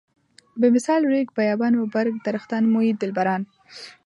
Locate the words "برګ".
1.93-2.13